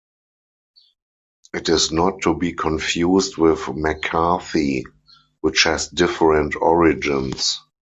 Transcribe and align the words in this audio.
It 1.53 1.69
is 1.69 1.91
not 1.91 2.21
to 2.23 2.33
be 2.33 2.53
confused 2.53 3.37
with 3.37 3.67
McCarthy, 3.71 4.85
which 5.41 5.65
has 5.65 5.89
different 5.89 6.55
origins. 6.55 7.59